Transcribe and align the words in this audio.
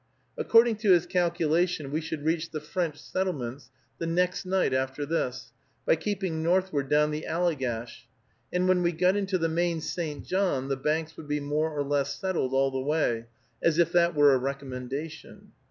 According 0.35 0.77
to 0.77 0.93
his 0.93 1.05
calculation, 1.05 1.91
we 1.91 2.01
should 2.01 2.25
reach 2.25 2.49
the 2.49 2.59
French 2.59 2.99
settlements 2.99 3.69
the 3.99 4.07
next 4.07 4.47
night 4.47 4.73
after 4.73 5.05
this, 5.05 5.53
by 5.85 5.95
keeping 5.95 6.41
northward 6.41 6.89
down 6.89 7.11
the 7.11 7.27
Allegash, 7.27 8.07
and 8.51 8.67
when 8.67 8.81
we 8.81 8.93
got 8.93 9.15
into 9.15 9.37
the 9.37 9.47
main 9.47 9.79
St. 9.79 10.25
John 10.25 10.69
the 10.69 10.75
banks 10.75 11.17
would 11.17 11.27
be 11.27 11.39
more 11.39 11.69
or 11.69 11.83
less 11.83 12.15
settled 12.15 12.51
all 12.51 12.71
the 12.71 12.79
way; 12.81 13.27
as 13.61 13.77
if 13.77 13.91
that 13.91 14.15
were 14.15 14.33
a 14.33 14.39
recommendation. 14.39 15.51